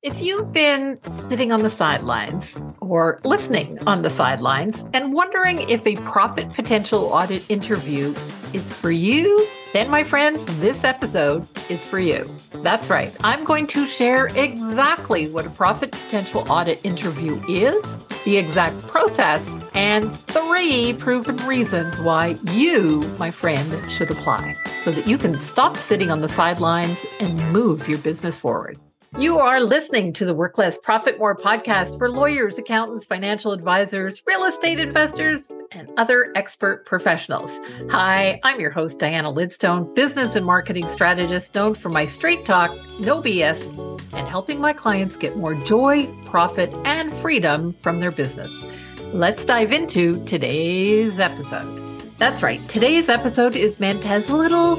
[0.00, 5.84] If you've been sitting on the sidelines or listening on the sidelines and wondering if
[5.88, 8.14] a profit potential audit interview
[8.52, 12.24] is for you, then, my friends, this episode is for you.
[12.62, 13.14] That's right.
[13.24, 19.68] I'm going to share exactly what a profit potential audit interview is, the exact process,
[19.74, 24.54] and three proven reasons why you, my friend, should apply
[24.84, 28.78] so that you can stop sitting on the sidelines and move your business forward.
[29.16, 34.22] You are listening to the Work Less, Profit More podcast for lawyers, accountants, financial advisors,
[34.26, 37.58] real estate investors, and other expert professionals.
[37.90, 42.70] Hi, I'm your host, Diana Lidstone, business and marketing strategist known for my straight talk,
[43.00, 43.66] no BS,
[44.12, 48.66] and helping my clients get more joy, profit, and freedom from their business.
[49.14, 52.12] Let's dive into today's episode.
[52.18, 54.76] That's right, today's episode is meant as a little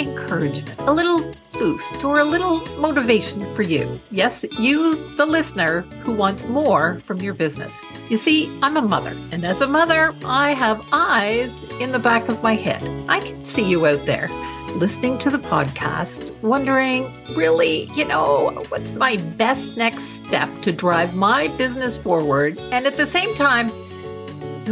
[0.00, 4.00] encouragement, a little boost or a little motivation for you.
[4.10, 7.74] Yes, you, the listener, who wants more from your business.
[8.08, 12.28] You see, I'm a mother, and as a mother, I have eyes in the back
[12.28, 12.82] of my head.
[13.08, 14.28] I can see you out there
[14.76, 21.14] listening to the podcast, wondering, really, you know, what's my best next step to drive
[21.14, 22.58] my business forward?
[22.72, 23.70] And at the same time,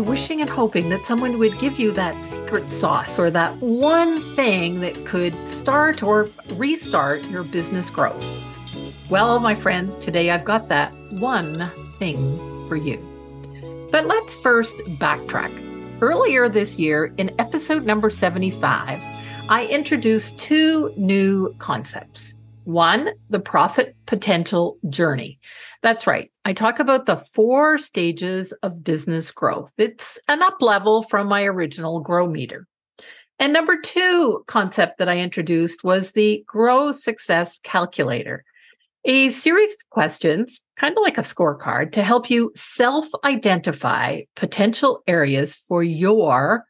[0.02, 4.80] wishing and hoping that someone would give you that secret sauce or that one thing
[4.80, 8.24] that could start or restart your business growth.
[9.08, 12.98] Well, my friends, today I've got that one thing for you.
[13.92, 16.00] But let's first backtrack.
[16.00, 19.00] Earlier this year, in episode number 75,
[19.48, 22.34] I introduced two new concepts.
[22.64, 25.38] One, the profit potential journey.
[25.82, 26.30] That's right.
[26.44, 29.72] I talk about the four stages of business growth.
[29.76, 32.66] It's an up level from my original Grow Meter.
[33.38, 38.44] And number two concept that I introduced was the Grow Success Calculator,
[39.04, 45.02] a series of questions, kind of like a scorecard, to help you self identify potential
[45.06, 46.64] areas for your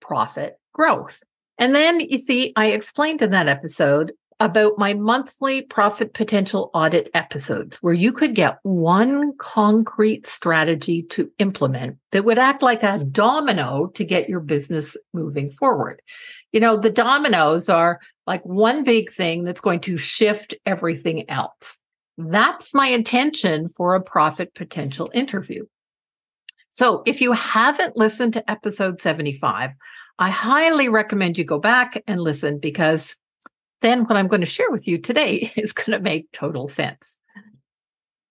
[0.00, 1.22] profit growth.
[1.58, 4.12] And then you see, I explained in that episode
[4.44, 11.30] about my monthly profit potential audit episodes, where you could get one concrete strategy to
[11.38, 13.10] implement that would act like a hmm.
[13.10, 16.00] domino to get your business moving forward.
[16.52, 21.78] You know, the dominoes are like one big thing that's going to shift everything else.
[22.18, 25.64] That's my intention for a profit potential interview.
[26.70, 29.70] So if you haven't listened to episode 75,
[30.18, 33.16] I highly recommend you go back and listen because
[33.82, 37.18] then what I'm going to share with you today is going to make total sense.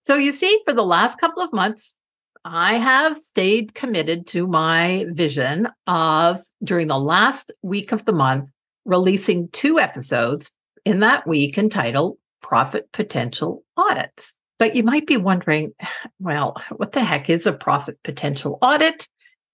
[0.04, 1.96] So, you see, for the last couple of months,
[2.44, 8.50] I have stayed committed to my vision of during the last week of the month,
[8.84, 10.52] releasing two episodes
[10.84, 14.38] in that week entitled Profit Potential Audits.
[14.58, 15.74] But you might be wondering,
[16.20, 19.08] well, what the heck is a profit potential audit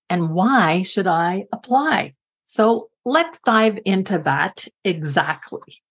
[0.10, 2.14] and why should I apply?
[2.46, 5.82] So let's dive into that exactly.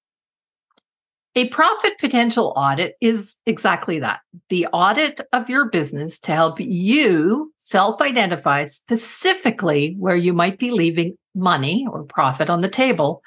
[1.39, 7.53] A profit potential audit is exactly that the audit of your business to help you
[7.59, 13.23] self identify specifically where you might be leaving money or profit on the table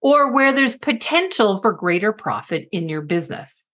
[0.00, 3.68] or where there's potential for greater profit in your business.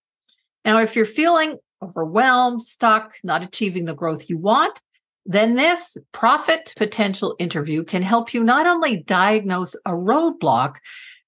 [0.66, 4.78] Now, if you're feeling overwhelmed, stuck, not achieving the growth you want,
[5.24, 10.74] then this profit potential interview can help you not only diagnose a roadblock,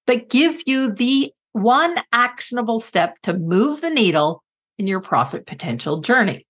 [0.05, 4.43] but give you the one actionable step to move the needle
[4.77, 6.47] in your profit potential journey.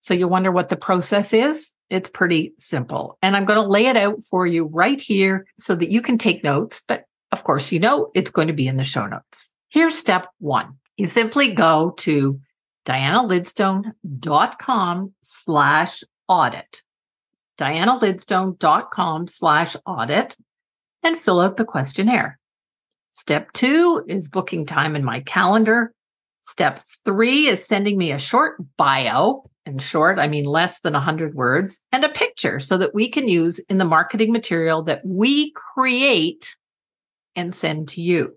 [0.00, 1.72] So you wonder what the process is?
[1.88, 3.18] It's pretty simple.
[3.22, 6.18] And I'm going to lay it out for you right here so that you can
[6.18, 6.82] take notes.
[6.86, 9.52] But of course, you know it's going to be in the show notes.
[9.68, 10.78] Here's step one.
[10.96, 12.40] You simply go to
[12.86, 16.82] dianalidstone.com slash audit.
[17.58, 20.36] dianalidstone.com slash audit
[21.02, 22.38] and fill out the questionnaire.
[23.12, 25.92] Step two is booking time in my calendar.
[26.42, 29.48] Step three is sending me a short bio.
[29.64, 33.28] In short, I mean less than 100 words and a picture so that we can
[33.28, 36.56] use in the marketing material that we create
[37.36, 38.36] and send to you.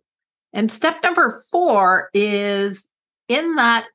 [0.53, 2.87] And step number four is
[3.27, 3.85] in that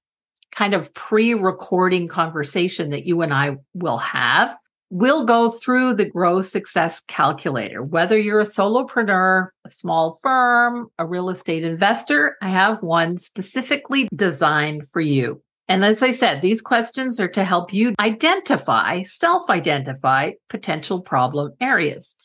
[0.51, 4.57] kind of pre recording conversation that you and I will have,
[4.91, 7.83] we'll go through the Grow Success Calculator.
[7.83, 14.09] Whether you're a solopreneur, a small firm, a real estate investor, I have one specifically
[14.15, 15.41] designed for you.
[15.69, 21.53] And as I said, these questions are to help you identify, self identify potential problem
[21.61, 22.17] areas.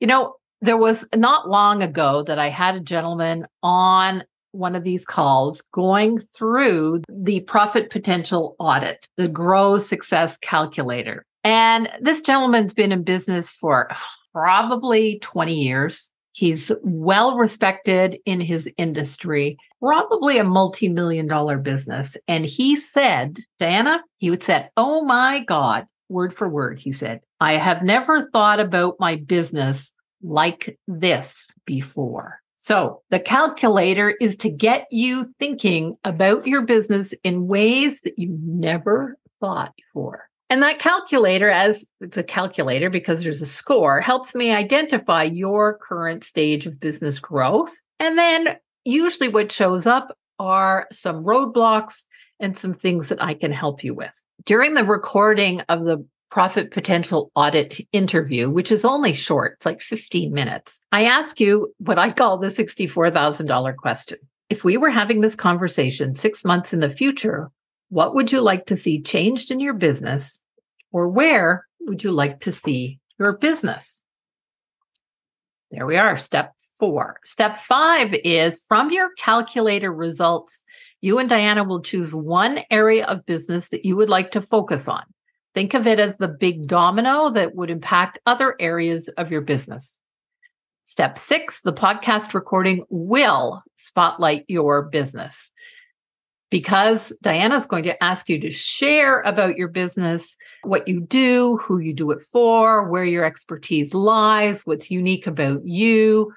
[0.00, 4.84] You know, there was not long ago that I had a gentleman on one of
[4.84, 11.24] these calls going through the profit potential audit, the Grow Success Calculator.
[11.44, 13.90] And this gentleman's been in business for
[14.32, 16.10] probably 20 years.
[16.32, 22.16] He's well respected in his industry, probably a multi million dollar business.
[22.28, 27.20] And he said, Diana, he would say, Oh my God, word for word, he said,
[27.40, 29.92] I have never thought about my business
[30.22, 32.40] like this before.
[32.58, 38.38] So the calculator is to get you thinking about your business in ways that you
[38.44, 40.29] never thought before.
[40.50, 45.78] And that calculator, as it's a calculator because there's a score, helps me identify your
[45.78, 47.72] current stage of business growth.
[48.00, 52.02] And then usually what shows up are some roadblocks
[52.40, 54.24] and some things that I can help you with.
[54.44, 59.82] During the recording of the profit potential audit interview, which is only short, it's like
[59.82, 60.82] 15 minutes.
[60.90, 64.18] I ask you what I call the $64,000 question.
[64.48, 67.50] If we were having this conversation six months in the future,
[67.90, 70.42] what would you like to see changed in your business?
[70.92, 74.02] Or where would you like to see your business?
[75.70, 77.20] There we are, step four.
[77.24, 80.64] Step five is from your calculator results,
[81.00, 84.88] you and Diana will choose one area of business that you would like to focus
[84.88, 85.02] on.
[85.54, 89.98] Think of it as the big domino that would impact other areas of your business.
[90.84, 95.50] Step six, the podcast recording will spotlight your business
[96.50, 101.78] because Diana's going to ask you to share about your business, what you do, who
[101.78, 106.32] you do it for, where your expertise lies, what's unique about you.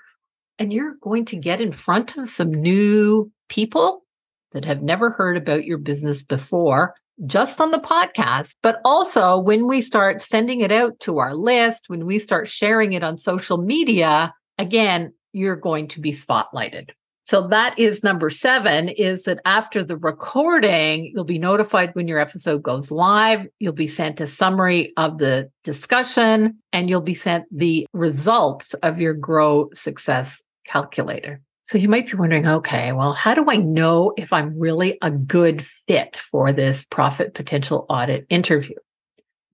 [0.59, 4.03] And you're going to get in front of some new people
[4.51, 6.93] that have never heard about your business before
[7.25, 11.85] just on the podcast, but also when we start sending it out to our list,
[11.87, 16.89] when we start sharing it on social media, again, you're going to be spotlighted.
[17.25, 22.19] So that is number seven is that after the recording, you'll be notified when your
[22.19, 23.47] episode goes live.
[23.59, 28.99] You'll be sent a summary of the discussion and you'll be sent the results of
[28.99, 31.39] your grow success calculator.
[31.63, 35.09] So you might be wondering, okay, well, how do I know if I'm really a
[35.09, 38.75] good fit for this profit potential audit interview?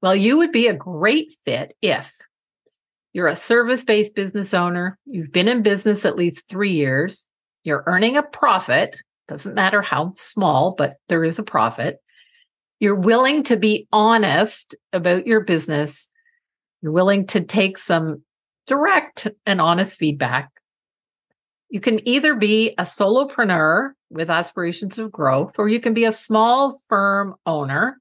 [0.02, 2.12] Well, you would be a great fit if
[3.14, 7.26] you're a service based business owner, you've been in business at least three years,
[7.70, 11.98] you're earning a profit, doesn't matter how small, but there is a profit.
[12.80, 16.10] You're willing to be honest about your business.
[16.82, 18.24] You're willing to take some
[18.66, 20.50] direct and honest feedback.
[21.70, 26.12] You can either be a solopreneur with aspirations of growth, or you can be a
[26.12, 28.00] small firm owner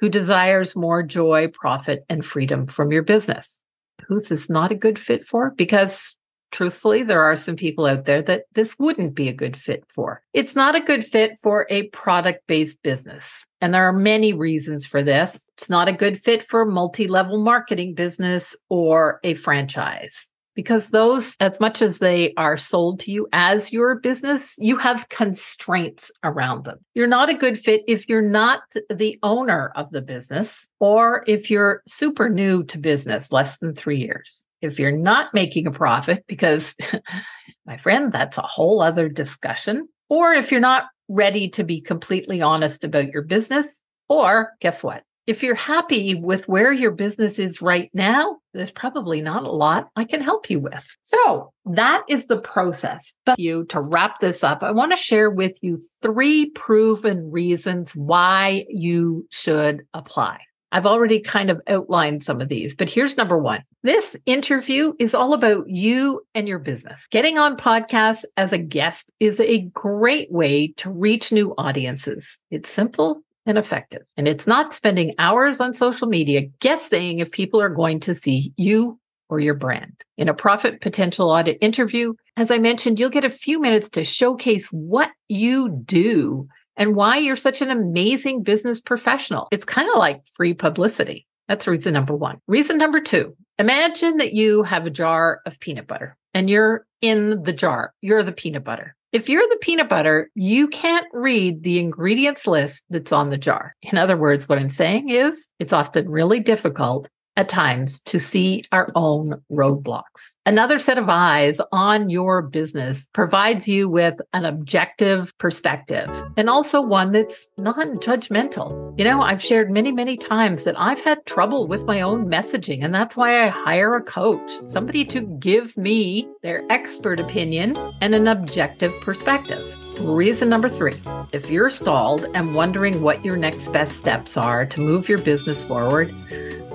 [0.00, 3.62] who desires more joy, profit, and freedom from your business.
[4.08, 5.52] Who's this not a good fit for?
[5.56, 6.16] Because
[6.50, 10.22] truthfully, there are some people out there that this wouldn't be a good fit for.
[10.32, 13.44] It's not a good fit for a product based business.
[13.60, 15.46] And there are many reasons for this.
[15.56, 20.88] It's not a good fit for a multi level marketing business or a franchise because
[20.88, 26.10] those, as much as they are sold to you as your business, you have constraints
[26.24, 26.78] around them.
[26.96, 31.48] You're not a good fit if you're not the owner of the business or if
[31.48, 34.44] you're super new to business, less than three years.
[34.60, 36.74] If you're not making a profit, because
[37.66, 39.88] my friend, that's a whole other discussion.
[40.08, 45.02] Or if you're not ready to be completely honest about your business, or guess what?
[45.28, 49.90] if you're happy with where your business is right now, there's probably not a lot
[49.94, 50.82] I can help you with.
[51.02, 53.14] So that is the process.
[53.26, 57.94] But you to wrap this up, I want to share with you three proven reasons
[57.94, 60.38] why you should apply.
[60.70, 63.62] I've already kind of outlined some of these, but here's number one.
[63.82, 67.06] This interview is all about you and your business.
[67.10, 72.38] Getting on podcasts as a guest is a great way to reach new audiences.
[72.50, 74.02] It's simple and effective.
[74.16, 78.52] And it's not spending hours on social media guessing if people are going to see
[78.56, 79.92] you or your brand.
[80.16, 84.04] In a profit potential audit interview, as I mentioned, you'll get a few minutes to
[84.04, 86.48] showcase what you do
[86.78, 89.48] and why you're such an amazing business professional.
[89.50, 91.26] It's kind of like free publicity.
[91.48, 92.40] That's reason number one.
[92.46, 97.42] Reason number two imagine that you have a jar of peanut butter and you're in
[97.42, 98.94] the jar, you're the peanut butter.
[99.10, 103.74] If you're the peanut butter, you can't read the ingredients list that's on the jar.
[103.82, 107.08] In other words, what I'm saying is it's often really difficult
[107.38, 110.34] at times to see our own roadblocks.
[110.44, 116.82] Another set of eyes on your business provides you with an objective perspective and also
[116.82, 118.98] one that's non judgmental.
[118.98, 122.84] You know, I've shared many, many times that I've had trouble with my own messaging,
[122.84, 128.16] and that's why I hire a coach, somebody to give me their expert opinion and
[128.16, 129.62] an objective perspective.
[130.00, 130.94] Reason number three
[131.32, 135.62] if you're stalled and wondering what your next best steps are to move your business
[135.62, 136.12] forward,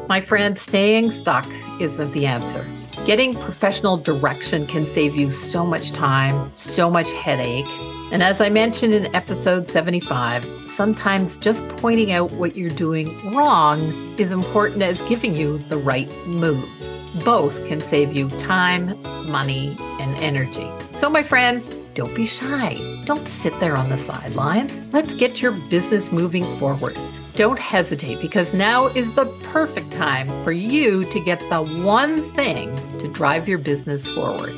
[0.07, 1.47] my friend, staying stuck
[1.79, 2.65] isn't the answer.
[3.05, 7.67] Getting professional direction can save you so much time, so much headache.
[8.11, 13.79] And as I mentioned in episode 75, sometimes just pointing out what you're doing wrong
[14.19, 16.99] is important as giving you the right moves.
[17.23, 20.69] Both can save you time, money, and energy.
[20.93, 22.77] So, my friends, don't be shy.
[23.05, 24.83] Don't sit there on the sidelines.
[24.93, 26.97] Let's get your business moving forward.
[27.33, 32.75] Don't hesitate because now is the perfect time for you to get the one thing
[32.99, 34.53] to drive your business forward.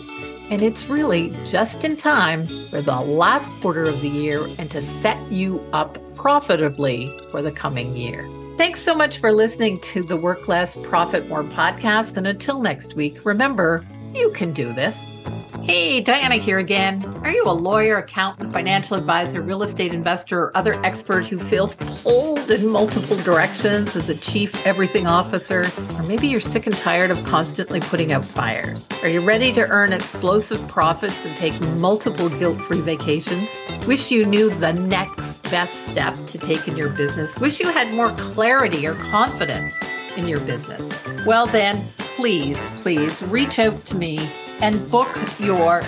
[0.50, 4.82] And it's really just in time for the last quarter of the year and to
[4.82, 8.30] set you up profitably for the coming year.
[8.58, 12.18] Thanks so much for listening to the Work Less, Profit More podcast.
[12.18, 15.18] And until next week, remember, you can do this.
[15.66, 17.04] Hey, Diana here again.
[17.24, 21.76] Are you a lawyer, accountant, financial advisor, real estate investor, or other expert who feels
[21.76, 25.66] pulled in multiple directions as a chief everything officer?
[25.98, 28.88] Or maybe you're sick and tired of constantly putting out fires.
[29.02, 33.50] Are you ready to earn explosive profits and take multiple guilt free vacations?
[33.88, 37.40] Wish you knew the next best step to take in your business?
[37.40, 39.74] Wish you had more clarity or confidence
[40.16, 41.04] in your business?
[41.26, 44.30] Well, then, please, please reach out to me
[44.62, 45.10] and book
[45.40, 45.82] your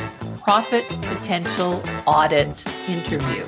[0.43, 2.47] profit potential audit
[2.87, 3.45] interview.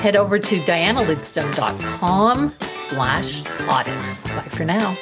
[0.00, 3.96] Head over to dianalidstone.com slash audit.
[3.96, 4.96] Bye for now.